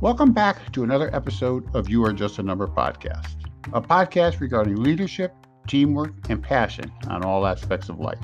[0.00, 3.34] Welcome back to another episode of You Are Just a Number podcast,
[3.72, 5.34] a podcast regarding leadership,
[5.66, 8.20] teamwork, and passion on all aspects of life.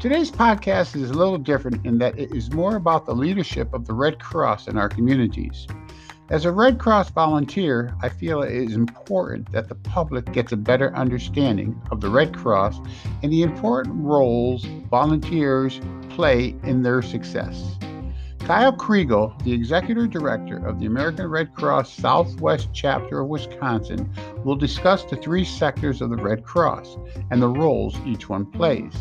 [0.00, 3.86] Today's podcast is a little different in that it is more about the leadership of
[3.86, 5.68] the Red Cross in our communities.
[6.28, 10.56] As a Red Cross volunteer, I feel it is important that the public gets a
[10.56, 12.80] better understanding of the Red Cross
[13.22, 17.76] and the important roles volunteers play in their success.
[18.40, 24.10] Kyle Kriegel, the Executive Director of the American Red Cross Southwest Chapter of Wisconsin,
[24.44, 26.96] will discuss the three sectors of the Red Cross
[27.30, 28.92] and the roles each one plays.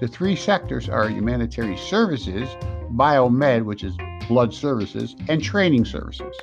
[0.00, 2.48] The three sectors are humanitarian services,
[2.92, 3.96] biomed, which is
[4.28, 6.36] blood services, and training services.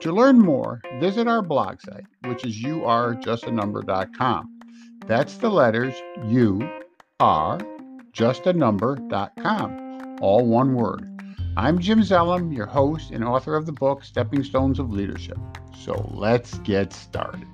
[0.00, 4.60] To learn more, visit our blog site, which is youarejustanumber.com.
[5.06, 5.94] That's the letters
[6.26, 6.68] U
[7.20, 7.58] R
[8.12, 11.15] justanumber.com, all one word.
[11.58, 15.38] I'm Jim Zellum, your host and author of the book Stepping Stones of Leadership.
[15.74, 17.46] So let's get started.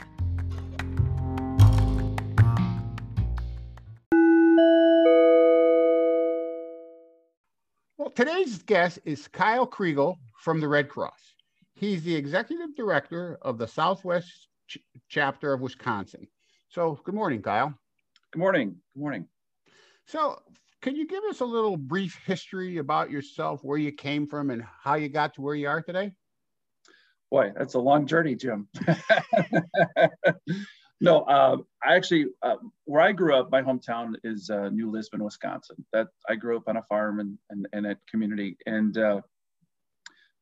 [7.97, 11.35] Well, today's guest is Kyle Kriegel from the Red Cross.
[11.75, 14.79] He's the executive director of the Southwest Ch-
[15.11, 16.27] chapter of Wisconsin.
[16.69, 17.73] So, good morning, Kyle.
[18.33, 18.71] Good morning.
[18.95, 19.29] Good morning.
[20.07, 20.43] So,
[20.83, 24.65] can you give us a little brief history about yourself, where you came from, and
[24.83, 26.13] how you got to where you are today?
[27.31, 28.69] Boy, that's a long journey, Jim.
[31.01, 35.23] no, uh, I actually, uh, where I grew up, my hometown is uh, New Lisbon,
[35.23, 35.77] Wisconsin.
[35.93, 39.21] That I grew up on a farm and and, and at community, and uh,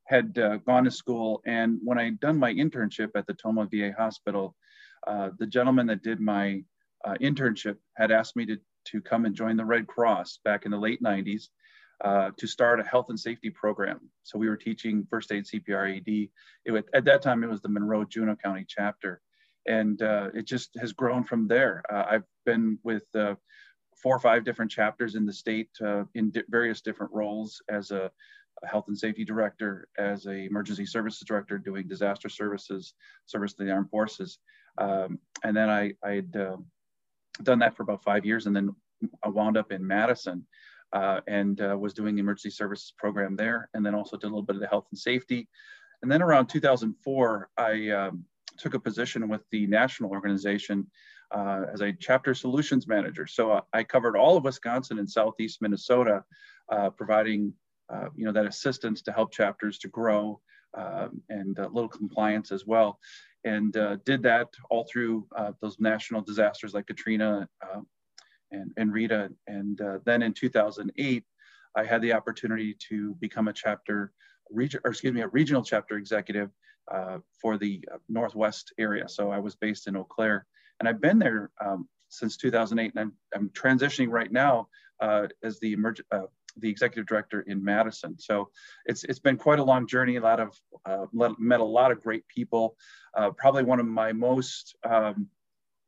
[0.06, 1.42] had uh, gone to school.
[1.46, 4.56] And when I done my internship at the Tomah VA Hospital,
[5.06, 6.62] the gentleman that did my
[7.20, 10.78] internship had asked me to to come and join the Red Cross back in the
[10.78, 11.48] late 90s
[12.04, 14.00] uh, to start a health and safety program.
[14.22, 16.30] So we were teaching first aid, CPR, AED.
[16.64, 19.20] It was, at that time, it was the Monroe Juneau County chapter.
[19.66, 21.82] And uh, it just has grown from there.
[21.92, 23.34] Uh, I've been with uh,
[24.02, 27.90] four or five different chapters in the state uh, in di- various different roles as
[27.90, 28.10] a,
[28.62, 32.94] a, health and safety director, as a emergency services director, doing disaster services,
[33.26, 34.38] service to the armed forces.
[34.78, 36.64] Um, and then I, I'd um,
[37.42, 38.74] done that for about five years and then
[39.22, 40.46] I wound up in Madison
[40.92, 44.30] uh, and uh, was doing the emergency services program there and then also did a
[44.30, 45.48] little bit of the health and safety.
[46.02, 48.24] And then around 2004, I um,
[48.58, 50.86] took a position with the national organization
[51.30, 53.26] uh, as a chapter solutions manager.
[53.26, 56.24] So uh, I covered all of Wisconsin and Southeast Minnesota,
[56.70, 57.52] uh, providing
[57.88, 60.40] uh, you know that assistance to help chapters to grow
[60.74, 63.00] um, and a little compliance as well
[63.44, 67.80] and uh, did that all through uh, those national disasters like Katrina uh,
[68.50, 69.30] and, and Rita.
[69.46, 71.24] And uh, then in 2008,
[71.76, 74.12] I had the opportunity to become a chapter,
[74.50, 76.50] region, or excuse me, a regional chapter executive
[76.92, 79.08] uh, for the uh, Northwest area.
[79.08, 80.46] So I was based in Eau Claire,
[80.80, 84.68] and I've been there um, since 2008, and I'm, I'm transitioning right now
[85.00, 86.02] as the emerg-
[86.56, 88.18] the executive director in Madison.
[88.18, 88.50] So
[88.86, 90.16] it's it's been quite a long journey.
[90.16, 91.06] A lot of uh,
[91.38, 92.76] met a lot of great people.
[93.16, 95.28] Uh, probably one of my most um,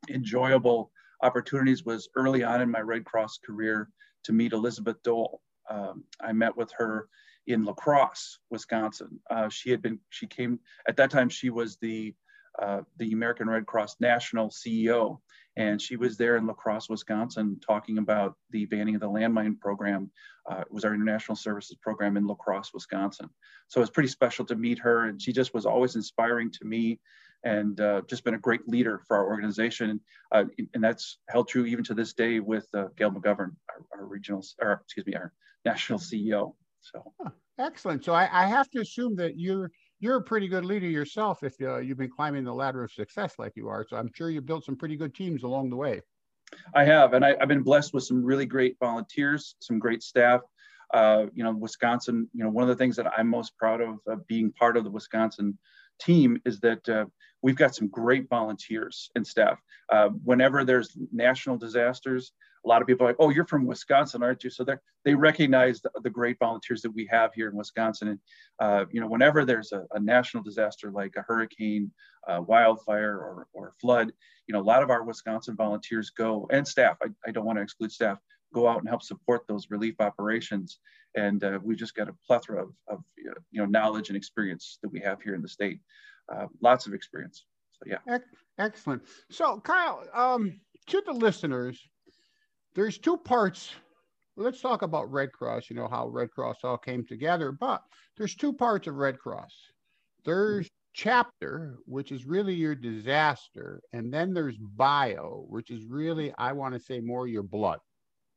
[0.09, 0.91] enjoyable
[1.21, 3.89] opportunities was early on in my Red Cross career
[4.25, 5.41] to meet Elizabeth Dole.
[5.69, 7.07] Um, I met with her
[7.47, 9.19] in La Crosse, Wisconsin.
[9.29, 11.29] Uh, she had been she came at that time.
[11.29, 12.13] She was the
[12.61, 15.19] uh, the American Red Cross national CEO,
[15.55, 19.59] and she was there in La Crosse, Wisconsin, talking about the banning of the landmine
[19.59, 20.11] program.
[20.49, 23.29] Uh, it was our international services program in La Crosse, Wisconsin.
[23.67, 26.65] So it was pretty special to meet her, and she just was always inspiring to
[26.65, 26.99] me,
[27.43, 29.99] and uh, just been a great leader for our organization.
[30.31, 34.05] Uh, and that's held true even to this day with uh, Gail McGovern, our, our,
[34.05, 35.33] regional, or excuse me, our
[35.65, 36.53] national CEO.
[36.81, 37.13] So
[37.59, 38.03] excellent.
[38.03, 39.71] So I, I have to assume that you're
[40.03, 43.35] you're a pretty good leader yourself if uh, you've been climbing the ladder of success
[43.39, 43.85] like you are.
[43.89, 46.01] So I'm sure you built some pretty good teams along the way.
[46.75, 50.41] I have, and I, have been blessed with some really great volunteers, some great staff.
[50.93, 52.29] Uh, you know, Wisconsin.
[52.33, 54.83] You know, one of the things that I'm most proud of uh, being part of
[54.83, 55.57] the Wisconsin
[56.01, 57.05] team is that uh,
[57.41, 59.57] we've got some great volunteers and staff.
[59.89, 62.33] Uh, whenever there's national disasters,
[62.65, 64.49] a lot of people are like, oh, you're from Wisconsin, aren't you?
[64.49, 68.07] So they they recognize the, the, great volunteers that we have here in Wisconsin.
[68.09, 68.19] And,
[68.59, 71.91] uh, you know, whenever there's a, a, national disaster like a hurricane,
[72.27, 74.13] uh, wildfire, or, or flood,
[74.47, 77.57] you know, a lot of our Wisconsin volunteers go and staff, I, I don't want
[77.57, 78.17] to exclude staff,
[78.53, 80.79] go out and help support those relief operations.
[81.15, 84.89] And uh, we've just got a plethora of, of, you know, knowledge and experience that
[84.89, 85.79] we have here in the state.
[86.33, 87.45] Uh, lots of experience.
[87.73, 88.17] So, yeah.
[88.57, 89.03] Excellent.
[89.29, 91.79] So, Kyle, um, to the listeners,
[92.75, 93.71] there's two parts.
[94.35, 97.83] Let's talk about Red Cross, you know, how Red Cross all came together, but
[98.17, 99.53] there's two parts of Red Cross.
[100.25, 106.53] There's chapter, which is really your disaster, and then there's bio, which is really, I
[106.53, 107.79] want to say, more your blood,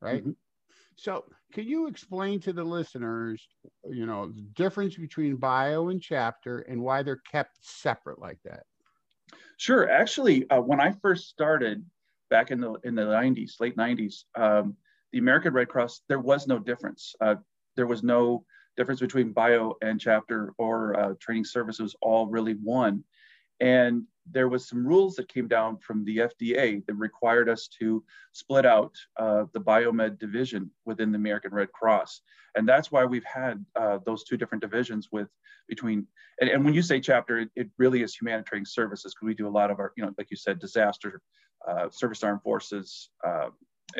[0.01, 0.21] right?
[0.21, 0.31] Mm-hmm.
[0.97, 3.47] So, can you explain to the listeners,
[3.89, 8.63] you know, the difference between bio and chapter and why they're kept separate like that?
[9.57, 9.89] Sure.
[9.89, 11.85] Actually, uh, when I first started
[12.29, 14.75] back in the in the 90s, late 90s, um,
[15.11, 17.15] the American Red Cross, there was no difference.
[17.21, 17.35] Uh,
[17.75, 18.43] there was no
[18.75, 23.03] difference between bio and chapter or uh, training services, all really one.
[23.59, 28.03] And there was some rules that came down from the FDA that required us to
[28.33, 32.21] split out uh, the biomed division within the American Red Cross,
[32.55, 35.29] and that's why we've had uh, those two different divisions with
[35.67, 36.07] between.
[36.41, 39.47] And, and when you say chapter, it, it, really is humanitarian services because we do
[39.47, 41.21] a lot of our, you know, like you said, disaster,
[41.67, 43.49] uh, service armed forces, uh,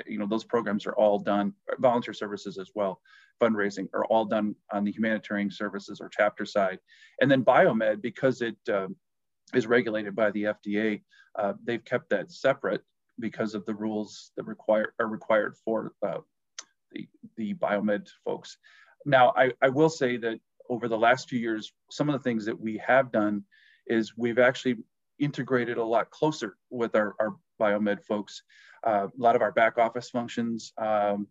[0.06, 3.00] you know, those programs are all done, volunteer services as well,
[3.41, 6.80] fundraising are all done on the humanitarian services or chapter side.
[7.21, 8.95] And then biomed, because it um,
[9.53, 11.01] is regulated by the FDA,
[11.35, 12.81] uh, they've kept that separate
[13.19, 16.19] because of the rules that require are required for uh,
[16.91, 18.57] the, the biomed folks.
[19.05, 20.39] Now, I, I will say that
[20.69, 23.44] over the last few years, some of the things that we have done
[23.88, 24.77] is we've actually
[25.19, 28.44] integrated a lot closer with our, our biomed folks.
[28.85, 31.27] Uh, a lot of our back office functions, um,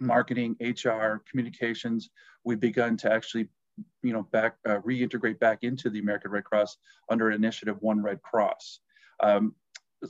[0.00, 2.10] marketing, HR, communications,
[2.44, 3.48] we've begun to actually,
[4.02, 6.76] you know, back uh, reintegrate back into the American Red Cross
[7.10, 8.80] under initiative One Red Cross.
[9.22, 9.54] Um,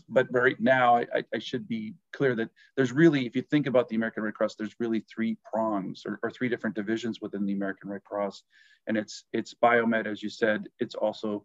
[0.08, 3.88] but right now, I, I, should be clear that there's really, if you think about
[3.88, 7.52] the American Red Cross, there's really three prongs or, or three different divisions within the
[7.52, 8.42] American Red Cross,
[8.86, 10.68] and it's it's biomed, as you said.
[10.78, 11.44] It's also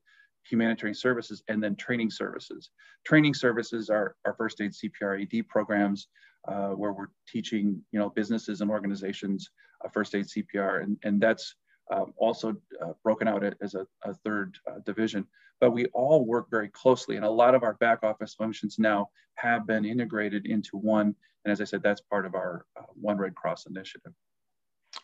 [0.49, 2.69] humanitarian services, and then training services.
[3.05, 6.07] Training services are our first aid CPR AED programs,
[6.47, 9.49] uh, where we're teaching you know businesses and organizations
[9.83, 11.55] uh, first aid CPR, and and that's
[11.91, 15.25] um, also uh, broken out as a, a third uh, division.
[15.59, 19.09] But we all work very closely, and a lot of our back office functions now
[19.35, 21.15] have been integrated into one.
[21.45, 24.13] And as I said, that's part of our uh, One Red Cross initiative.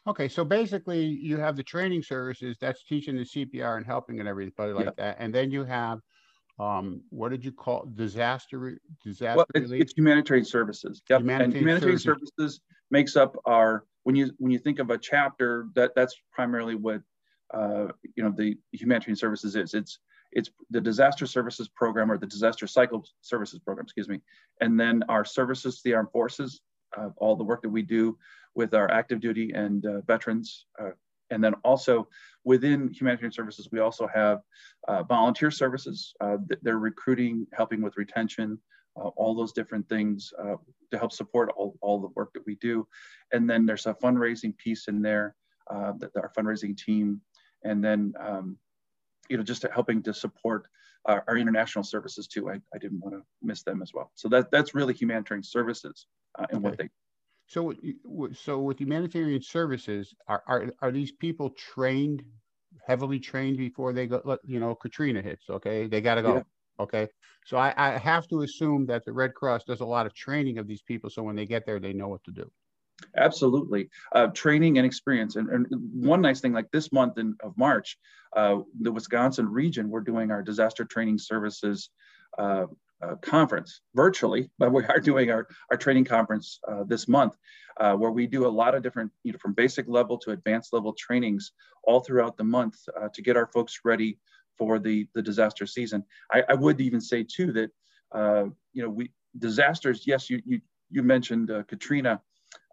[0.07, 4.27] Okay, so basically you have the training services that's teaching the CPR and helping and
[4.27, 4.91] everybody like yeah.
[4.97, 5.99] that, and then you have
[6.59, 11.01] um, what did you call disaster disaster well, it's, it's, humanitarian services.
[11.09, 11.21] Yep.
[11.21, 12.31] Humanitarian and humanitarian services.
[12.37, 12.61] services.
[12.91, 17.01] makes up our when you when you think of a chapter that that's primarily what
[17.53, 19.73] uh, you know the humanitarian services is.
[19.73, 19.99] It's
[20.31, 24.19] it's the disaster services program or the disaster cycle services program, excuse me,
[24.61, 26.61] and then our services to the armed forces,
[26.97, 28.17] uh, all the work that we do
[28.55, 30.65] with our active duty and uh, veterans.
[30.79, 30.91] Uh,
[31.29, 32.07] and then also
[32.43, 34.41] within humanitarian services, we also have
[34.87, 36.13] uh, volunteer services.
[36.21, 38.59] Uh, they're recruiting, helping with retention,
[38.97, 40.55] uh, all those different things uh,
[40.91, 42.87] to help support all, all the work that we do.
[43.31, 45.35] And then there's a fundraising piece in there,
[45.69, 47.21] that our fundraising team,
[47.63, 48.57] and then um,
[49.29, 50.67] you know just helping to support
[51.05, 52.49] our, our international services too.
[52.49, 54.11] I, I didn't want to miss them as well.
[54.15, 56.07] So that that's really humanitarian services
[56.37, 56.57] and okay.
[56.59, 56.89] what they
[57.47, 57.73] so,
[58.33, 62.23] so with humanitarian services, are, are, are these people trained,
[62.87, 65.87] heavily trained before they go, you know, Katrina hits, okay?
[65.87, 66.41] They got to go, yeah.
[66.79, 67.07] Okay?
[67.45, 70.57] So I, I have to assume that the Red Cross does a lot of training
[70.57, 71.09] of these people.
[71.09, 72.49] So when they get there, they know what to do.
[73.17, 73.89] Absolutely.
[74.13, 75.35] Uh, training and experience.
[75.35, 77.97] And, and, one nice thing, like this month in, of March,
[78.35, 81.89] uh, the Wisconsin region, we're doing our disaster training services
[82.37, 82.65] uh,
[83.01, 87.35] uh, conference virtually, but we are doing our, our training conference uh, this month,
[87.79, 90.71] uh, where we do a lot of different, you know, from basic level to advanced
[90.71, 91.51] level trainings
[91.83, 92.77] all throughout the month
[93.13, 94.17] to get our folks ready
[94.57, 96.03] for the, the disaster season.
[96.31, 97.71] I, I would even say too that,
[98.11, 102.21] uh, you know, we disasters, yes, you, you, you mentioned uh, Katrina,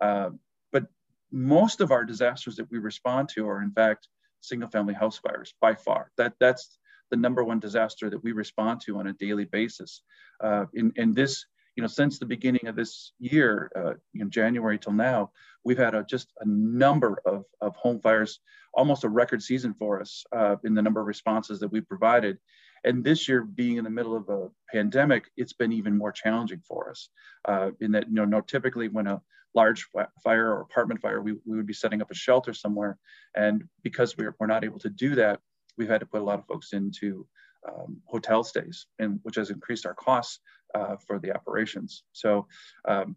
[0.00, 0.84] but
[1.32, 4.08] most of our disasters that we respond to are in fact
[4.40, 6.10] single family house fires by far.
[6.16, 6.78] That, that's
[7.10, 10.02] the number one disaster that we respond to on a daily basis.
[10.42, 11.44] Uh, in, in this,
[11.80, 13.94] you know, since the beginning of this year, uh,
[14.28, 15.30] January till now,
[15.64, 18.40] we've had a, just a number of, of home fires,
[18.74, 22.36] almost a record season for us uh, in the number of responses that we provided.
[22.84, 26.60] And this year, being in the middle of a pandemic, it's been even more challenging
[26.68, 27.08] for us.
[27.46, 29.22] Uh, in that, you know, no, typically when a
[29.54, 29.88] large
[30.22, 32.98] fire or apartment fire, we, we would be setting up a shelter somewhere.
[33.34, 35.40] And because we're, we're not able to do that,
[35.78, 37.26] we've had to put a lot of folks into
[37.66, 40.40] um, hotel stays, and which has increased our costs
[40.74, 42.04] uh, for the operations.
[42.12, 42.46] So
[42.88, 43.16] um,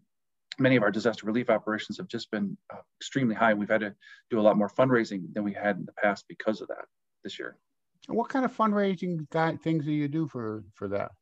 [0.58, 3.54] many of our disaster relief operations have just been uh, extremely high.
[3.54, 3.94] We've had to
[4.30, 6.84] do a lot more fundraising than we had in the past because of that
[7.22, 7.56] this year.
[8.08, 9.26] What kind of fundraising
[9.62, 11.12] things do you do for for that?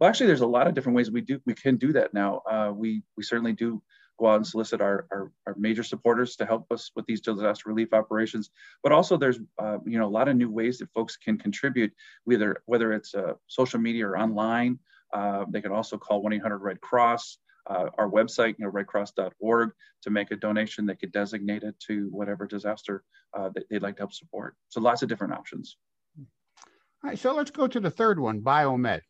[0.00, 2.42] Well, actually, there's a lot of different ways we do we can do that now.
[2.50, 3.82] Uh, we we certainly do
[4.18, 7.68] go out and solicit our, our, our, major supporters to help us with these disaster
[7.68, 8.50] relief operations.
[8.82, 11.92] But also there's, uh, you know, a lot of new ways that folks can contribute,
[12.24, 14.78] whether, whether it's uh, social media or online.
[15.12, 17.38] Uh, they can also call 1-800-RED Cross.
[17.70, 19.70] Uh, our website, you know, redcross.org,
[20.02, 20.84] to make a donation.
[20.84, 23.04] They could designate it to whatever disaster
[23.38, 24.56] uh, that they'd like to help support.
[24.68, 25.76] So lots of different options.
[26.18, 29.00] All right, so let's go to the third one, biomed.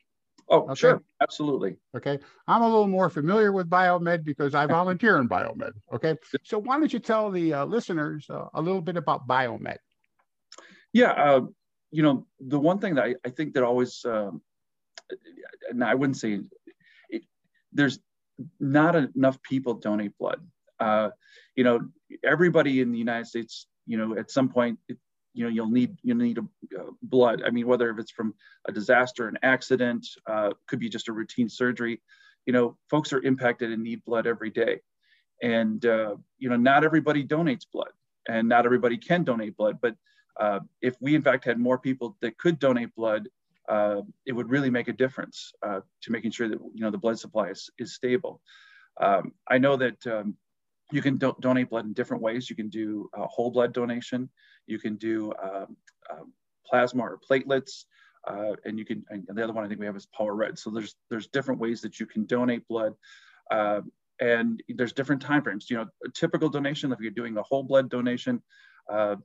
[0.49, 0.75] Oh, okay.
[0.75, 1.77] sure, absolutely.
[1.97, 5.73] Okay, I'm a little more familiar with biomed because I volunteer in biomed.
[5.95, 9.77] Okay, so why don't you tell the uh, listeners uh, a little bit about biomed?
[10.93, 11.41] Yeah, uh,
[11.91, 14.43] you know, the one thing that I, I think that always, um,
[15.71, 16.41] and I wouldn't say
[17.11, 17.23] it,
[17.73, 17.99] there's
[18.61, 20.41] not enough people donate blood.
[20.81, 21.11] Uh,
[21.55, 21.81] you know,
[22.25, 24.79] everybody in the United States, you know, at some point,
[25.35, 26.45] you know you'll need you need a,
[27.03, 28.35] blood i mean whether if it's from
[28.67, 32.01] a disaster an accident uh, could be just a routine surgery
[32.47, 34.81] you know folks are impacted and need blood every day
[35.43, 37.91] and uh, you know not everybody donates blood
[38.29, 39.95] and not everybody can donate blood but
[40.41, 43.29] uh, if we in fact had more people that could donate blood
[43.69, 46.99] uh, it would really make a difference uh, to making sure that you know the
[46.99, 48.41] blood supply is, is stable
[49.01, 50.37] um, i know that um,
[50.93, 52.49] you can do- donate blood in different ways.
[52.49, 54.29] You can do whole blood donation.
[54.67, 55.77] You can do um,
[56.11, 56.33] um,
[56.67, 57.85] plasma or platelets.
[58.29, 60.57] Uh, and you can, and the other one I think we have is power red.
[60.57, 62.95] So there's there's different ways that you can donate blood,
[63.51, 63.81] uh,
[64.21, 65.69] and there's different timeframes.
[65.69, 68.41] You know, a typical donation, if you're doing a whole blood donation,
[68.89, 69.17] uh,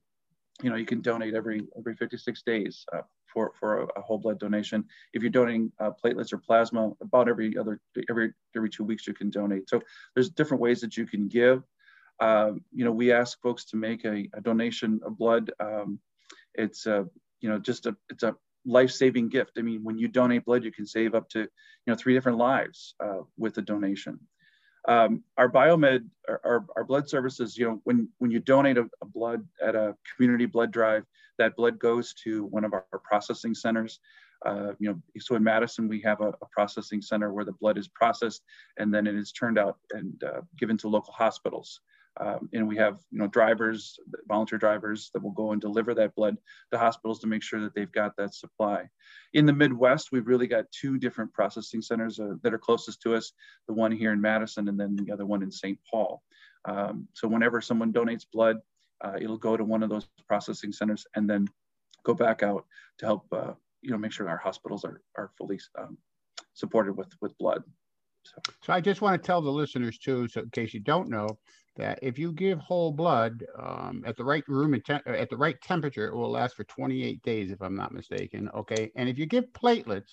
[0.63, 4.17] you know, you can donate every every 56 days uh, for for a, a, whole
[4.17, 4.85] blood donation.
[5.13, 7.79] If you're donating uh, platelets or plasma, about every other
[8.09, 9.69] every every two weeks you can donate.
[9.69, 9.81] So
[10.13, 11.63] there's different ways that you can give.
[12.19, 15.51] Um, you know, we ask folks to make a, a donation of blood.
[15.59, 15.99] Um,
[16.55, 17.05] it's a,
[17.41, 19.51] you know, just a, it's a life-saving gift.
[19.57, 21.47] I mean, when you donate blood, you can save up to, you
[21.85, 24.19] know, three different lives uh, with a donation.
[24.87, 29.05] Um, our biomed, our, our, blood services, you know, when, when you donate a, a,
[29.05, 31.03] blood at a community blood drive,
[31.37, 33.99] that blood goes to one of our, our processing centers.
[34.45, 37.77] Uh, you know, so in Madison, we have a, a, processing center where the blood
[37.77, 38.43] is processed
[38.77, 41.81] and then it is turned out and uh, given to local hospitals.
[42.19, 46.15] Um, and we have, you know, drivers, volunteer drivers that will go and deliver that
[46.15, 46.37] blood
[46.71, 48.89] to hospitals to make sure that they've got that supply.
[49.33, 53.15] In the Midwest, we've really got two different processing centers uh, that are closest to
[53.15, 53.33] us,
[53.67, 55.77] the one here in Madison and then the other one in St.
[55.89, 56.23] Paul.
[56.65, 58.57] Um, so whenever someone donates blood,
[59.01, 61.47] uh, it'll go to one of those processing centers and then
[62.03, 62.65] go back out
[62.97, 65.97] to help, uh, you know, make sure our hospitals are, are fully um,
[66.53, 67.63] supported with, with blood.
[68.23, 68.53] So.
[68.63, 71.37] so I just want to tell the listeners too, so in case you don't know,
[71.77, 75.59] that if you give whole blood um, at the right room te- at the right
[75.61, 78.49] temperature, it will last for 28 days, if I'm not mistaken.
[78.55, 80.11] Okay, and if you give platelets,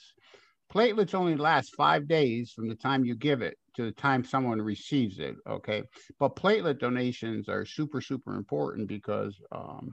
[0.73, 4.61] platelets only last five days from the time you give it to the time someone
[4.61, 5.35] receives it.
[5.49, 5.83] Okay,
[6.19, 9.91] but platelet donations are super super important because um,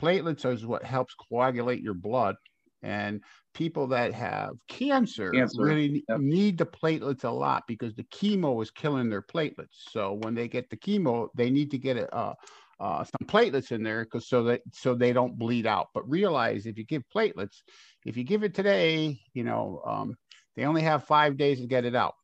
[0.00, 2.36] platelets is what helps coagulate your blood
[2.82, 3.22] and
[3.54, 5.62] people that have cancer, cancer.
[5.62, 6.20] really yep.
[6.20, 9.88] need the platelets a lot because the chemo is killing their platelets.
[9.90, 12.34] So when they get the chemo, they need to get a, uh,
[12.80, 15.88] uh, some platelets in there because so that so they don't bleed out.
[15.94, 17.62] But realize if you give platelets,
[18.04, 20.16] if you give it today, you know um,
[20.56, 22.14] they only have five days to get it out.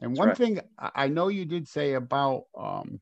[0.00, 0.36] And That's one right.
[0.36, 3.00] thing I know you did say about um,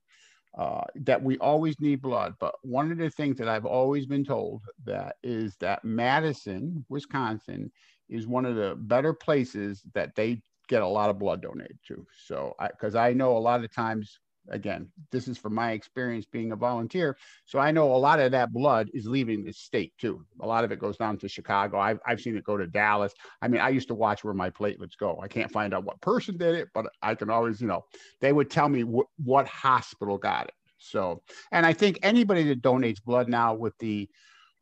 [0.57, 2.35] uh, that we always need blood.
[2.41, 7.71] But one of the things that I've always been told that is that Madison, Wisconsin,
[8.09, 12.07] is one of the better places that they get a lot of blood donated to.
[12.27, 14.19] So, because I, I know a lot of times
[14.51, 17.17] again, this is from my experience being a volunteer.
[17.45, 20.25] So I know a lot of that blood is leaving the state too.
[20.41, 21.79] A lot of it goes down to Chicago.
[21.79, 23.13] I've, I've seen it go to Dallas.
[23.43, 25.21] I mean, I used to watch where my platelets go.
[25.23, 27.85] I can't find out what person did it, but I can always, you know,
[28.21, 30.55] they would tell me wh- what hospital got it.
[30.79, 34.09] So, and I think anybody that donates blood now with the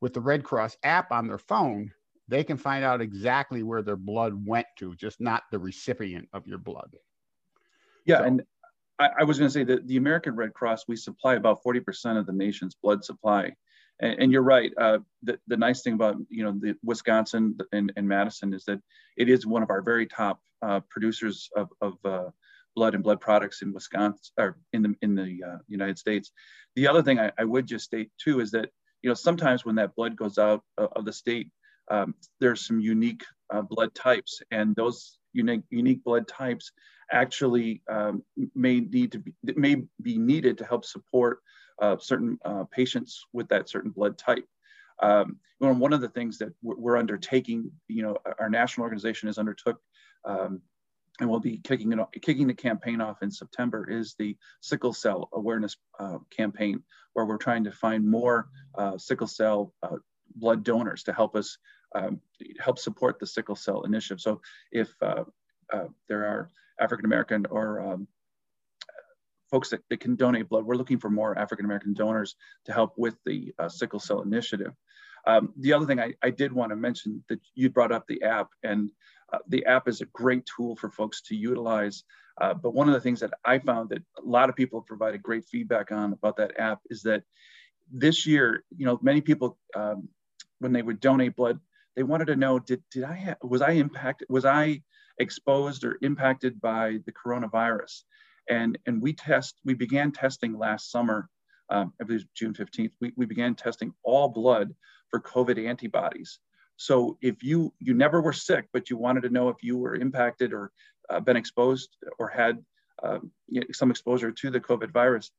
[0.01, 1.91] with the Red Cross app on their phone,
[2.29, 6.47] they can find out exactly where their blood went to, just not the recipient of
[6.47, 6.97] your blood.
[8.05, 8.43] Yeah, so, and
[8.99, 12.19] I, I was going to say that the American Red Cross, we supply about 40%
[12.19, 13.55] of the nation's blood supply.
[14.01, 14.73] And, and you're right.
[14.79, 18.81] Uh, the, the nice thing about you know the Wisconsin and, and Madison is that
[19.17, 22.31] it is one of our very top uh, producers of, of uh,
[22.75, 26.31] blood and blood products in Wisconsin or in the in the uh, United States.
[26.75, 28.69] The other thing I, I, would just state too is that
[29.03, 31.49] you know sometimes when that blood goes out of, of the state,
[31.91, 36.71] um, there's some unique uh, blood types, and those unique unique blood types
[37.13, 38.23] actually um,
[38.55, 41.41] may need to be may be needed to help support
[41.81, 44.45] uh, certain uh, patients with that certain blood type.
[45.03, 49.79] Um, one of the things that we're, undertaking, you know, our national organization has undertook
[50.25, 50.63] um,
[51.21, 55.29] and we'll be kicking it kicking the campaign off in September is the sickle cell
[55.33, 56.83] awareness uh, campaign,
[57.15, 59.97] where we're trying to find more uh, sickle cell uh,
[60.35, 61.57] blood donors to help us
[61.95, 62.21] um,
[62.59, 64.21] help support the sickle cell initiative.
[64.21, 64.41] So
[64.73, 65.25] if uh,
[66.09, 68.09] there are African American or um,
[69.51, 72.95] folks that, that, can donate blood, we're looking for more African American donors to help
[72.97, 74.73] with the uh, sickle cell initiative.
[75.27, 78.23] Um, the other thing I, I did want to mention that you brought up the
[78.23, 78.91] app, and
[79.33, 82.05] uh, the app is a great tool for folks to utilize.
[82.41, 85.23] Uh, but one of the things that I found that a lot of people provided
[85.23, 87.23] great feedback on about that app is that
[87.91, 90.09] this year, you know, many people, um,
[90.59, 91.59] when they would donate blood,
[91.97, 94.83] they wanted to know, did, did I have, was I impacted, was I
[95.19, 98.03] exposed or impacted by the coronavirus?
[98.49, 101.29] And, and we test, we began testing last summer,
[101.71, 104.75] um, I believe June 15th, we, we began testing all blood
[105.11, 106.39] for COVID antibodies.
[106.77, 109.97] So if you you never were sick, but you wanted to know if you were
[109.97, 110.71] impacted or
[111.09, 112.63] uh, been exposed or had
[113.03, 113.31] um,
[113.73, 115.31] some exposure to the COVID virus,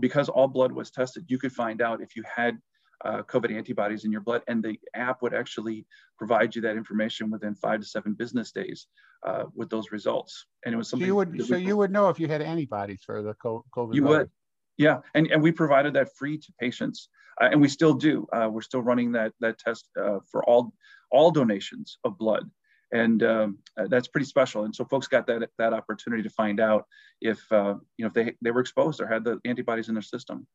[0.00, 2.58] because all blood was tested, you could find out if you had
[3.04, 5.86] uh, COVID antibodies in your blood, and the app would actually
[6.18, 8.86] provide you that information within five to seven business days
[9.26, 10.46] uh, with those results.
[10.64, 11.04] And it was something.
[11.04, 13.94] So you would, so you would know if you had antibodies for the COVID.
[13.94, 14.18] You virus.
[14.18, 14.30] would,
[14.78, 17.08] yeah, and and we provided that free to patients
[17.40, 18.26] uh, and we still do.
[18.32, 20.72] Uh, we're still running that that test uh, for all
[21.10, 22.50] all donations of blood,
[22.92, 24.64] and um, uh, that's pretty special.
[24.64, 26.84] And so folks got that that opportunity to find out
[27.20, 30.02] if uh, you know if they they were exposed or had the antibodies in their
[30.02, 30.46] system.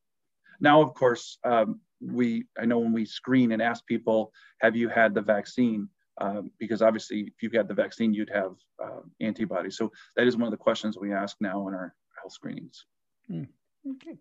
[0.59, 4.89] Now, of course, um, we I know when we screen and ask people, have you
[4.89, 5.89] had the vaccine?
[6.19, 9.77] Um, because obviously, if you've got the vaccine, you'd have uh, antibodies.
[9.77, 12.85] So that is one of the questions we ask now in our health screenings.
[13.29, 13.47] Mm.
[13.91, 14.17] Okay.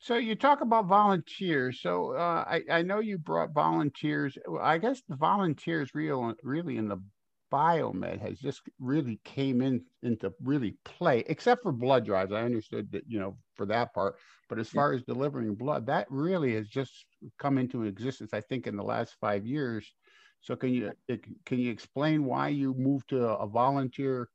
[0.00, 1.80] So you talk about volunteers.
[1.80, 4.36] So uh, I, I know you brought volunteers.
[4.60, 7.00] I guess the volunteers real really in the
[7.52, 12.32] biomed has just really came in into really play, except for blood drives.
[12.32, 14.16] I understood that you know for that part,
[14.48, 17.04] but as far as delivering blood, that really has just
[17.38, 18.32] come into existence.
[18.32, 19.92] I think in the last five years.
[20.40, 20.90] So can you
[21.46, 24.28] can you explain why you moved to a volunteer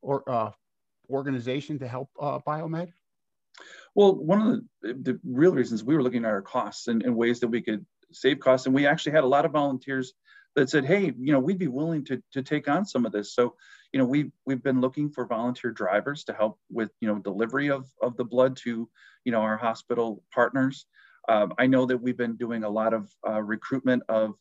[0.00, 0.50] or uh,
[1.08, 2.92] organization to help uh, biomed?
[3.94, 7.14] Well, one of the, the real reasons we were looking at our costs and, and
[7.14, 10.14] ways that we could save costs, and we actually had a lot of volunteers
[10.54, 13.34] that said, "Hey, you know, we'd be willing to to take on some of this."
[13.34, 13.56] So,
[13.92, 17.70] you know, we've we've been looking for volunteer drivers to help with you know delivery
[17.70, 18.88] of of the blood to
[19.24, 20.86] you know our hospital partners.
[21.28, 24.34] Um, I know that we've been doing a lot of uh, recruitment of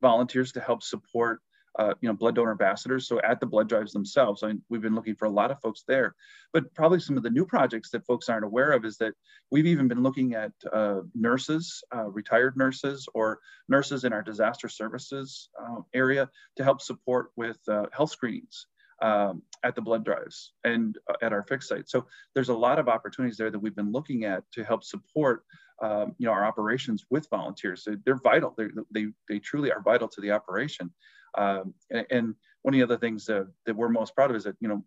[0.00, 1.40] volunteers to help support
[1.78, 3.06] uh, you know, blood donor ambassadors.
[3.06, 5.60] So at the blood drives themselves, I mean, we've been looking for a lot of
[5.60, 6.14] folks there.
[6.52, 9.14] But probably some of the new projects that folks aren't aware of is that
[9.50, 14.68] we've even been looking at uh, nurses, uh, retired nurses, or nurses in our disaster
[14.68, 18.66] services uh, area to help support with uh, health screenings.
[19.00, 21.88] Um, at the blood drives and uh, at our fixed site.
[21.88, 25.44] So there's a lot of opportunities there that we've been looking at to help support
[25.80, 27.84] um, you know, our operations with volunteers.
[27.84, 28.54] So they're vital.
[28.56, 30.92] They're, they, they truly are vital to the operation.
[31.36, 34.44] Um, and, and, one of the other things that, that we're most proud of is
[34.44, 34.84] that, you know,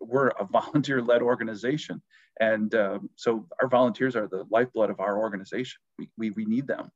[0.00, 2.00] we're a volunteer-led organization.
[2.40, 5.78] And um, so our volunteers are the lifeblood of our organization.
[5.98, 6.90] We, we, we need them.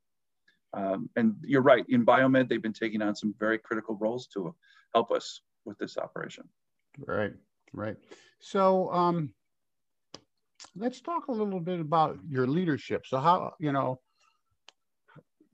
[0.73, 4.53] Um, and you're right, in biomed, they've been taking on some very critical roles to
[4.93, 6.43] help us with this operation.
[7.07, 7.33] Right,
[7.71, 7.95] right.
[8.39, 9.33] So um,
[10.75, 13.05] let's talk a little bit about your leadership.
[13.05, 13.99] So how, you know,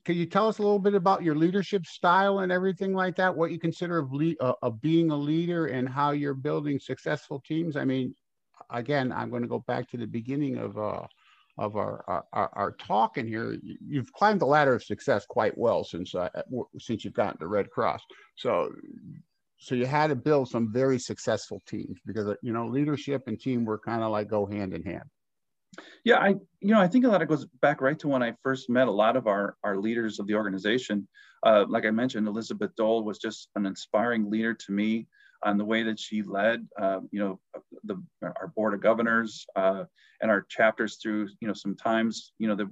[0.04, 3.36] can you tell us a little bit about your leadership style and everything like that?
[3.36, 7.40] What you consider of, le- uh, of being a leader and how you're building successful
[7.46, 7.76] teams?
[7.76, 8.16] I mean,
[8.72, 11.06] again, I'm going to go back to the beginning of uh,
[11.58, 13.58] of our, our, our talk in here.
[13.62, 16.30] You've climbed the ladder of success quite well since uh,
[16.80, 18.02] since you've gotten to Red Cross.
[18.36, 18.72] So
[19.58, 23.86] so you had to build some very successful teams because you know leadership and teamwork
[23.86, 25.04] kind of like go hand in hand.
[26.04, 26.30] Yeah, I
[26.60, 28.88] you know I think a lot of goes back right to when I first met
[28.88, 31.08] a lot of our our leaders of the organization.
[31.44, 35.08] Uh, like I mentioned, Elizabeth Dole was just an inspiring leader to me
[35.44, 36.68] on the way that she led.
[36.80, 37.40] Uh, you know,
[37.84, 39.86] the our board of governors uh,
[40.22, 42.72] and our chapters through you know some times you know the.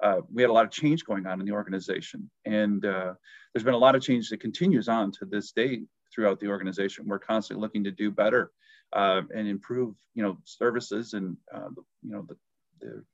[0.00, 3.12] Uh, we had a lot of change going on in the organization, and uh,
[3.52, 5.82] there's been a lot of change that continues on to this day
[6.14, 7.04] throughout the organization.
[7.04, 8.52] We're constantly looking to do better
[8.92, 11.68] uh, and improve, you know, services and uh,
[12.02, 12.36] you know the,
[12.80, 13.04] the,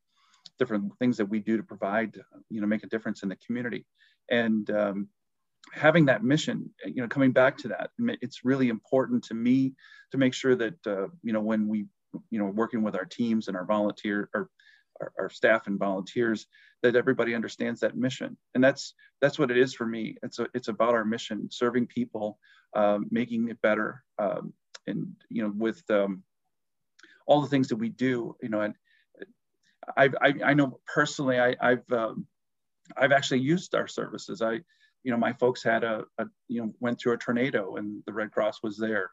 [0.59, 2.17] different things that we do to provide,
[2.49, 3.85] you know, make a difference in the community.
[4.31, 5.09] And um,
[5.73, 9.73] having that mission, you know, coming back to that, it's really important to me
[10.13, 11.87] to make sure that uh, you know when we,
[12.31, 14.49] you know, working with our teams and our volunteer or
[15.01, 16.47] our, our, staff and volunteers
[16.83, 20.47] that everybody understands that mission and that's that's what it is for me it's a,
[20.55, 22.39] it's about our mission serving people
[22.77, 24.53] um, making it better um,
[24.87, 26.23] and you know with um,
[27.27, 28.75] all the things that we do, you know, and
[29.97, 32.27] I I, I know personally I, I've um,
[32.97, 34.43] I've actually used our services.
[34.43, 34.61] I
[35.03, 38.13] you know my folks had a, a you know went through a tornado and the
[38.13, 39.11] Red Cross was there.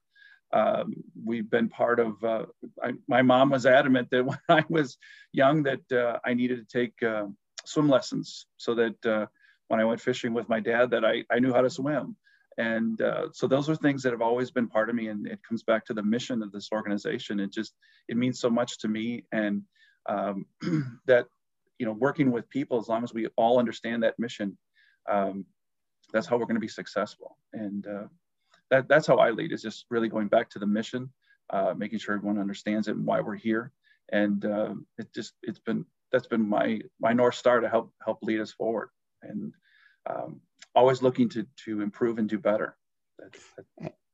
[0.53, 2.23] Um, we've been part of.
[2.23, 2.45] Uh,
[2.83, 4.97] I, my mom was adamant that when I was
[5.31, 7.27] young that uh, I needed to take uh,
[7.65, 9.25] swim lessons so that uh,
[9.67, 12.15] when I went fishing with my dad that I, I knew how to swim.
[12.57, 15.07] And uh, so those are things that have always been part of me.
[15.07, 17.39] And it comes back to the mission of this organization.
[17.39, 17.73] It just,
[18.07, 19.25] it means so much to me.
[19.31, 19.63] And
[20.07, 20.45] um,
[21.05, 21.27] that,
[21.79, 24.57] you know, working with people, as long as we all understand that mission,
[25.09, 25.45] um,
[26.11, 27.37] that's how we're going to be successful.
[27.53, 28.07] And uh,
[28.69, 31.09] that, that's how I lead is just really going back to the mission,
[31.49, 33.71] uh, making sure everyone understands it and why we're here.
[34.11, 38.19] And uh, it just, it's been, that's been my, my North Star to help, help
[38.21, 38.89] lead us forward.
[39.23, 39.53] And
[40.09, 40.41] um,
[40.75, 42.77] always looking to to improve and do better.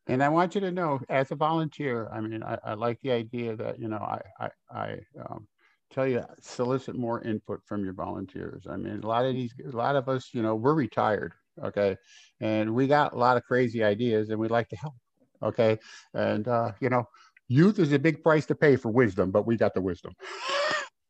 [0.07, 3.11] and I want you to know, as a volunteer, I mean, I, I like the
[3.11, 5.47] idea that you know I I, I um,
[5.91, 8.67] tell you solicit more input from your volunteers.
[8.69, 11.97] I mean, a lot of these, a lot of us, you know, we're retired, okay,
[12.39, 14.95] and we got a lot of crazy ideas, and we'd like to help,
[15.43, 15.77] okay,
[16.13, 17.05] and uh, you know,
[17.47, 20.13] youth is a big price to pay for wisdom, but we got the wisdom.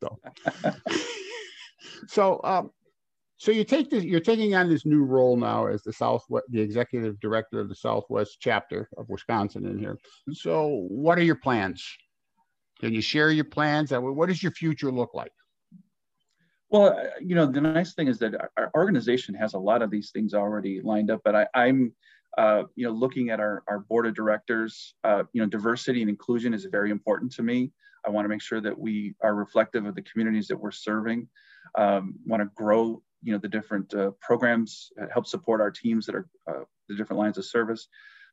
[0.00, 0.16] So,
[2.06, 2.70] so um,
[3.38, 6.60] so you take this, you're taking on this new role now as the Southwest, the
[6.60, 9.96] executive director of the Southwest chapter of Wisconsin in here.
[10.32, 11.86] So what are your plans?
[12.80, 13.92] Can you share your plans?
[13.92, 15.32] What does your future look like?
[16.70, 20.10] Well, you know, the nice thing is that our organization has a lot of these
[20.10, 21.92] things already lined up, but I, am
[22.36, 26.10] uh, you know, looking at our, our board of directors, uh, you know, diversity and
[26.10, 27.70] inclusion is very important to me.
[28.04, 31.28] I want to make sure that we are reflective of the communities that we're serving.
[31.76, 36.14] Um, want to grow you know the different uh, programs help support our teams that
[36.14, 37.88] are uh, the different lines of service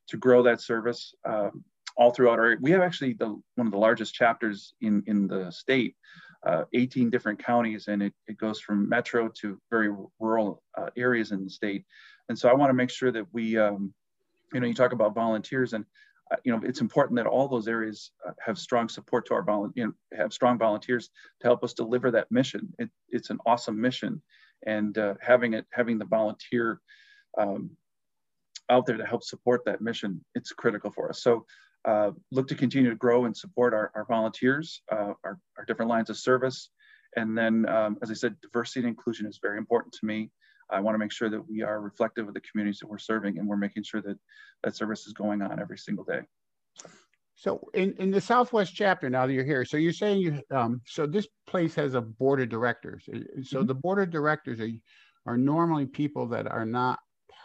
[0.08, 1.64] to grow that service um,
[1.96, 5.50] all throughout our we have actually the one of the largest chapters in in the
[5.50, 5.96] state
[6.46, 11.32] uh, 18 different counties and it, it goes from metro to very rural uh, areas
[11.32, 11.84] in the state.
[12.28, 13.92] And so i want to make sure that we um,
[14.52, 15.84] you know you talk about volunteers and
[16.30, 19.42] uh, you know it's important that all those areas uh, have strong support to our
[19.42, 22.72] volunteer you know, have strong volunteers to help us deliver that mission.
[22.78, 24.22] It, it's an awesome mission
[24.66, 26.80] and uh, having it having the volunteer
[27.38, 27.70] um,
[28.70, 31.22] out there to help support that mission it's critical for us.
[31.22, 31.46] So
[31.84, 35.88] uh, look to continue to grow and support our, our volunteers uh, our, our, different
[35.88, 36.70] lines of service.
[37.16, 40.30] And then um, as i said diversity and inclusion is very important to me.
[40.68, 43.38] I want to make sure that we are reflective of the communities that we're serving
[43.38, 44.18] and we're making sure that
[44.64, 46.22] that service is going on every single day
[47.36, 50.80] so in, in the Southwest chapter, now that you're here, so you're saying you, um,
[50.86, 53.04] so this place has a board of directors.
[53.14, 53.66] Uh, so mm-hmm.
[53.66, 54.70] the board of directors are,
[55.26, 56.98] are normally people that are not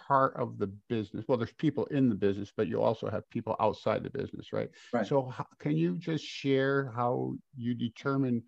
[0.08, 1.26] part of the business.
[1.28, 4.70] Well, there's people in the business, but you also have people outside the business, right?
[4.94, 5.06] Right.
[5.06, 8.44] So how, can you just share how you determine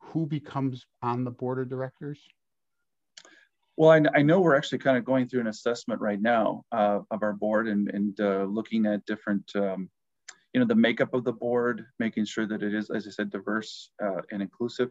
[0.00, 2.20] who becomes on the board of directors?
[3.76, 7.00] Well, I, I, know we're actually kind of going through an assessment right now uh,
[7.12, 9.88] of our board and, and uh, looking at different um,
[10.52, 13.30] you know, the makeup of the board, making sure that it is, as I said,
[13.30, 14.90] diverse uh, and inclusive.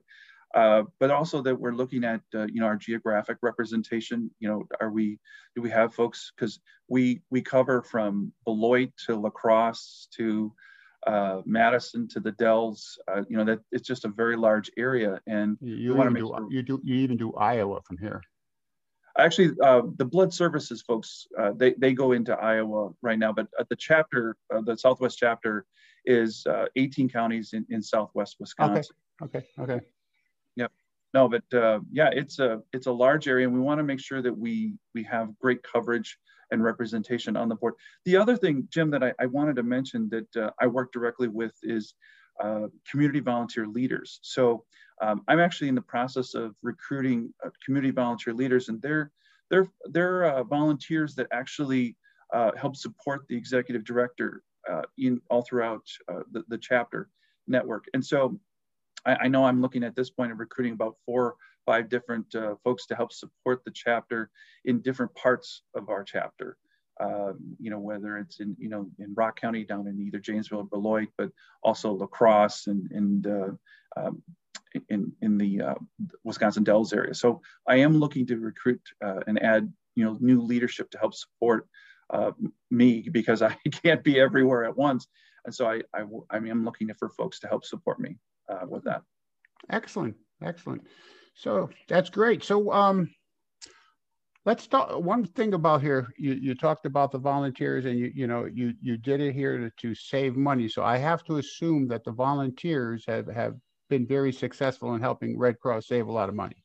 [0.56, 4.32] Uh, but also that we're looking at uh, you know our geographic representation.
[4.40, 5.20] You know, are we
[5.56, 10.52] do we have folks because we we cover from Beloit to La Crosse to
[11.06, 12.98] uh, Madison to the Dells.
[13.08, 16.12] Uh, you know that it's just a very large area, and you, you want to
[16.12, 16.48] make do, sure.
[16.50, 18.22] you do you even do Iowa from here
[19.20, 23.48] actually uh, the blood services folks uh, they, they go into iowa right now but
[23.60, 25.66] at the chapter uh, the southwest chapter
[26.06, 28.96] is uh, 18 counties in, in southwest wisconsin.
[29.22, 29.40] Okay.
[29.40, 29.74] Okay.
[29.74, 29.86] Okay
[30.56, 30.72] yep.
[31.14, 34.00] No but uh, yeah it's a it's a large area and we want to make
[34.00, 36.18] sure that we we have great coverage
[36.52, 37.76] and representation on the board.
[38.06, 41.28] The other thing jim that i, I wanted to mention that uh, i work directly
[41.28, 41.94] with is
[42.90, 44.20] community volunteer leaders.
[44.22, 44.64] So
[45.02, 49.12] um, I'm actually in the process of recruiting uh, community volunteer leaders, and they're
[49.50, 51.96] they're they're uh, volunteers that actually
[52.34, 57.10] uh, help support the executive director uh, in all throughout uh, the, the chapter
[57.48, 57.86] network.
[57.94, 58.40] And so,
[59.06, 61.36] I, I, know I'm looking at this point of recruiting about four
[61.66, 64.30] five different uh, folks to help support the chapter
[64.66, 66.58] in different parts of our chapter.
[67.00, 70.60] Um, you know, whether it's in, you know, in Rock County down in either Janesville
[70.60, 71.32] or Beloit, but
[71.64, 73.50] also La Crosse and, and uh,
[73.96, 74.22] um,
[74.90, 75.76] in, in the uh,
[76.24, 77.14] Wisconsin Dells area.
[77.14, 81.14] So I am looking to recruit uh, and add, you know, new leadership to help
[81.14, 81.68] support
[82.10, 82.32] uh,
[82.72, 85.08] me because I can't be everywhere at once.
[85.46, 88.18] And so I, I, am looking for folks to help support me
[88.50, 89.04] uh, with that.
[89.70, 90.84] Excellent, excellent.
[91.34, 92.44] So that's great.
[92.44, 93.10] So um,
[94.46, 96.08] let's talk one thing about here.
[96.18, 99.58] You, you talked about the volunteers and you, you know, you, you did it here
[99.58, 100.68] to, to save money.
[100.68, 103.56] So I have to assume that the volunteers have, have
[103.90, 106.64] been very successful in helping Red Cross save a lot of money.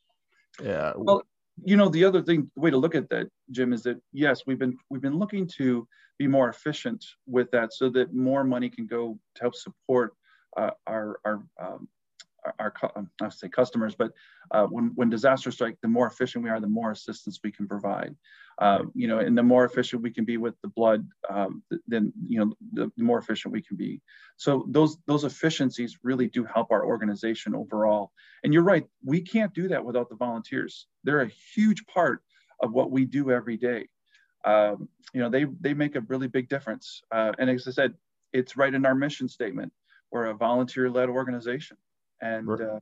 [0.63, 0.93] Yeah.
[0.97, 1.23] Well,
[1.65, 4.43] you know, the other thing, the way to look at that, Jim, is that yes,
[4.47, 5.87] we've been we've been looking to
[6.19, 10.15] be more efficient with that, so that more money can go to help support
[10.57, 11.89] uh, our our um,
[12.59, 14.13] our, um, I say customers, but
[14.51, 17.67] uh, when, when disasters strike, the more efficient we are, the more assistance we can
[17.67, 18.15] provide.
[18.59, 22.13] Uh, you know, and the more efficient we can be with the blood, um, then
[22.29, 24.01] you know, the, the, more efficient we can be.
[24.37, 28.13] So those those efficiencies really do help our organization overall.
[28.45, 30.87] And you're right, we can't do that without the volunteers.
[31.03, 32.23] They're a huge part
[32.61, 33.89] of what we do every day.
[34.45, 37.03] Um, you know, they they make a really big difference.
[37.11, 37.95] Uh, and as I said,
[38.33, 39.73] it's right in our mission statement.
[40.13, 41.77] We're a volunteer-led organization
[42.25, 42.81] and uh,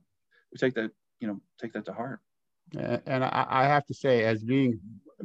[0.51, 2.19] we take that you know take that to heart.
[2.75, 4.79] And I, I, have to say as being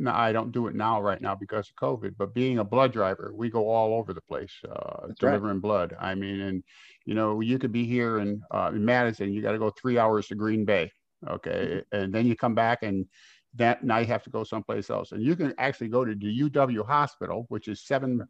[0.07, 3.33] i don't do it now right now because of covid but being a blood driver
[3.35, 5.63] we go all over the place uh, delivering right.
[5.63, 5.97] blood.
[5.99, 6.63] I mean and
[7.07, 9.99] you know you could be here in, uh, in madison you got to go three
[9.99, 10.91] hours to green bay
[11.29, 11.83] okay?
[11.93, 11.97] Mm-hmm.
[11.97, 13.07] and then you come back and
[13.55, 15.13] that now you have to go someplace else.
[15.13, 18.27] And you can actually go to the uw hospital which is seven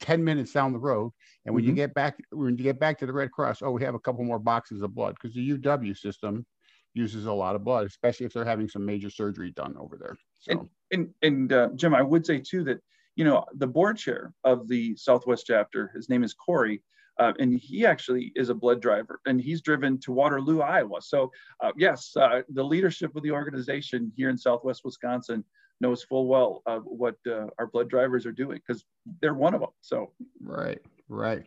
[0.00, 1.12] 10 minutes down the road.
[1.44, 1.70] And when mm-hmm.
[1.70, 3.98] you get back, when you get back to the Red Cross, oh, we have a
[3.98, 6.46] couple more boxes of blood because the UW system
[6.94, 10.16] uses a lot of blood, especially if they're having some major surgery done over there.
[10.40, 10.52] So.
[10.52, 12.80] And and, and uh, Jim, I would say too that
[13.16, 16.82] you know the board chair of the Southwest chapter, his name is Corey.
[17.20, 21.00] Uh, and he actually is a blood driver and he's driven to Waterloo, Iowa.
[21.00, 25.44] So, uh, yes, uh, the leadership of the organization here in Southwest Wisconsin
[25.80, 28.84] knows full well uh, what uh, our blood drivers are doing because
[29.20, 29.70] they're one of them.
[29.80, 31.44] So right, right.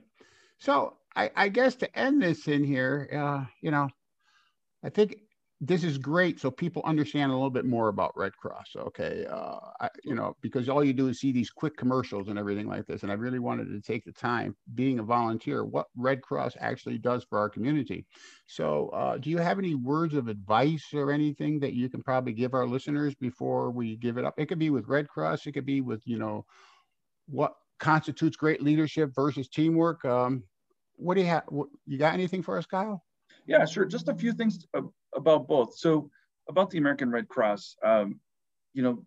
[0.60, 3.90] So I, I guess to end this in here, uh, you know,
[4.84, 5.18] I think
[5.60, 9.58] this is great so people understand a little bit more about red cross okay uh,
[9.82, 12.86] I, you know because all you do is see these quick commercials and everything like
[12.86, 16.56] this and i really wanted to take the time being a volunteer what red cross
[16.60, 18.06] actually does for our community.
[18.48, 22.34] So uh, do you have any words of advice or anything that you can probably
[22.34, 24.36] give our listeners before we give it up?
[24.38, 26.46] It could be with red cross it could be with you know
[27.28, 30.44] what constitutes great leadership versus teamwork um,
[30.96, 31.44] what do you have
[31.86, 33.04] you got anything for us kyle
[33.48, 33.86] yeah, sure.
[33.86, 34.66] Just a few things
[35.16, 35.78] about both.
[35.78, 36.10] So
[36.50, 38.20] about the American Red Cross, um,
[38.74, 39.04] you know,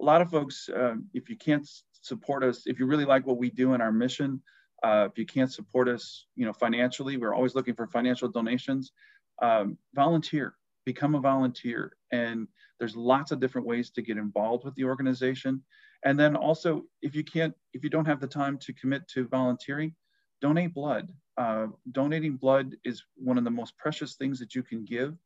[0.00, 1.68] a lot of folks, uh, if you can't
[2.00, 4.40] support us, if you really like what we do and our mission,
[4.82, 8.92] uh, if you can't support us, you know, financially, we're always looking for financial donations.
[9.40, 14.74] Um, volunteer, become a volunteer, and there's lots of different ways to get involved with
[14.74, 15.62] the organization.
[16.04, 19.28] And then also, if you can't, if you don't have the time to commit to
[19.28, 19.94] volunteering,
[20.42, 21.08] donate blood.
[21.38, 25.16] Uh, donating blood is one of the most precious things that you can give.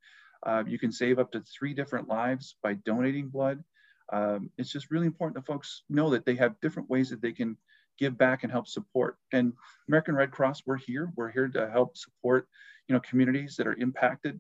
[0.47, 3.65] Uh, you can save up to three different lives by donating blood.
[4.13, 7.33] Um, it's just really important that folks know that they have different ways that they
[7.33, 7.57] can
[7.99, 9.17] give back and help support.
[9.33, 9.53] And
[9.89, 11.11] American Red Cross, we're here.
[11.17, 12.47] We're here to help support,
[12.87, 14.39] you know, communities that are impacted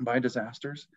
[0.00, 0.88] by disasters.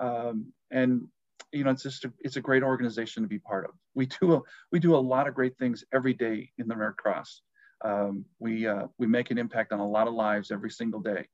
[0.00, 1.06] Um, and
[1.52, 3.72] you know, it's just a, it's a great organization to be part of.
[3.94, 4.42] We do a,
[4.72, 7.42] we do a lot of great things every day in the Red Cross.
[7.84, 11.26] Um, we, uh, we make an impact on a lot of lives every single day,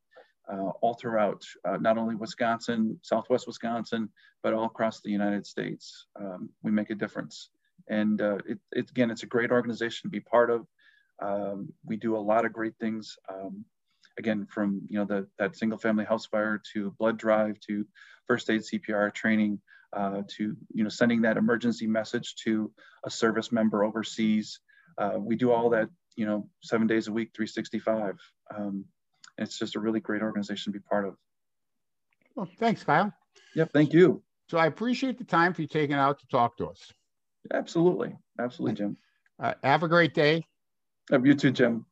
[0.52, 4.08] uh, all throughout, uh, not only Wisconsin, Southwest Wisconsin,
[4.42, 6.06] but all across the United States.
[6.18, 7.50] Um, we make a difference.
[7.88, 10.66] And uh, it, it, again, it's a great organization to be part of.
[11.20, 13.16] Um, we do a lot of great things.
[13.32, 13.64] Um,
[14.18, 17.86] again, from you know the, that single family house fire to blood drive to
[18.26, 19.60] first aid CPR training
[19.92, 22.72] uh, to you know sending that emergency message to
[23.04, 24.60] a service member overseas.
[24.98, 28.18] Uh, we do all that you know, seven days a week, 365.
[28.54, 28.84] Um,
[29.38, 31.16] it's just a really great organization to be part of.
[32.34, 33.12] Well, thanks, Kyle.
[33.54, 34.22] Yep, thank you.
[34.48, 36.92] So I appreciate the time for you taking out to talk to us.
[37.52, 38.16] Absolutely.
[38.38, 38.96] Absolutely, Jim.
[39.38, 40.44] Uh, have a great day.
[41.10, 41.86] Have you too, Jim.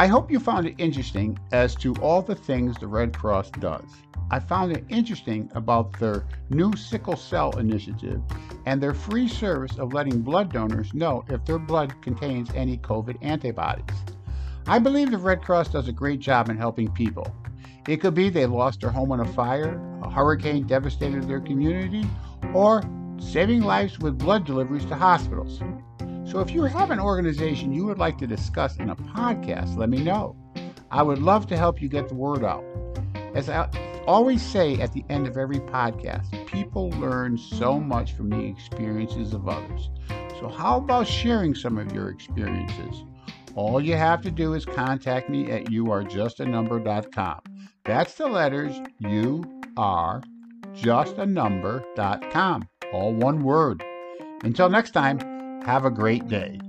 [0.00, 3.82] I hope you found it interesting as to all the things the Red Cross does.
[4.30, 8.22] I found it interesting about their new sickle cell initiative
[8.64, 13.16] and their free service of letting blood donors know if their blood contains any COVID
[13.22, 13.96] antibodies.
[14.68, 17.26] I believe the Red Cross does a great job in helping people.
[17.88, 22.06] It could be they lost their home in a fire, a hurricane devastated their community,
[22.54, 22.84] or
[23.18, 25.60] saving lives with blood deliveries to hospitals.
[26.30, 29.88] So if you have an organization you would like to discuss in a podcast, let
[29.88, 30.36] me know.
[30.90, 32.64] I would love to help you get the word out.
[33.34, 33.68] As I
[34.06, 39.32] always say at the end of every podcast, people learn so much from the experiences
[39.32, 39.90] of others.
[40.40, 43.04] So, how about sharing some of your experiences?
[43.58, 47.40] all you have to do is contact me at youarejustanumber.com.
[47.84, 49.42] That's the letters you
[49.76, 50.22] are
[50.74, 52.68] justanumber.com.
[52.92, 53.82] All one word.
[54.44, 55.18] Until next time,
[55.64, 56.67] have a great day.